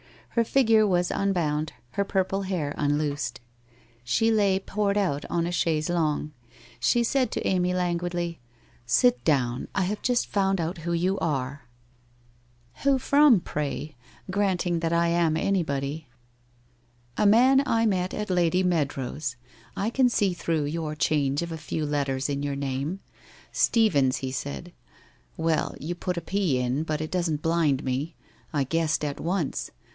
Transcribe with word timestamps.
Her 0.29 0.43
figure 0.45 0.87
was 0.87 1.11
unbound, 1.11 1.73
her 1.91 2.05
purple 2.05 2.43
hair 2.43 2.73
unloosed. 2.77 3.39
She 4.03 4.31
lay 4.31 4.59
poured 4.59 4.97
out 4.97 5.25
on 5.29 5.45
a 5.45 5.51
chaise 5.51 5.89
longne. 5.89 6.31
She 6.79 7.03
said 7.03 7.31
to 7.31 7.45
Amy 7.45 7.73
lan 7.73 7.97
guidly:' 7.97 8.39
Sit 8.85 9.23
down. 9.25 9.67
I 9.75 9.81
have 9.83 10.01
just 10.01 10.25
found 10.25 10.59
out 10.61 10.79
who 10.79 10.93
you 10.93 11.19
are." 11.19 11.67
44 12.81 12.91
WHITE 12.93 12.93
ROSE 12.93 13.03
OF 13.03 13.13
WEARY 13.13 13.29
LEAF 13.29 13.43
45 13.43 13.51
1 13.51 13.51
Who 13.51 13.51
from, 13.51 13.53
pray— 13.53 13.95
granting 14.31 14.79
that 14.79 14.93
I 14.93 15.07
am 15.09 15.37
anybody?'' 15.37 16.07
A 17.17 17.25
man 17.27 17.61
I 17.67 17.85
met 17.85 18.13
at 18.13 18.29
Lady 18.29 18.63
Meadrow's. 18.63 19.35
I 19.75 19.89
can 19.89 20.09
see 20.09 20.33
through 20.33 20.63
your 20.63 20.95
change 20.95 21.41
of 21.41 21.51
a 21.51 21.57
few 21.57 21.85
letters 21.85 22.29
in 22.29 22.41
your 22.41 22.55
name. 22.55 23.01
Steevens, 23.53 24.17
he 24.19 24.31
said. 24.31 24.71
Well, 25.37 25.75
you 25.79 25.93
put 25.93 26.17
a 26.17 26.21
p 26.21 26.57
in, 26.57 26.83
but 26.83 27.01
it 27.01 27.11
doesn't 27.11 27.43
blind 27.43 27.83
me. 27.83 28.15
I 28.53 28.63
guessed 28.63 29.03
at 29.05 29.19
once. 29.19 29.69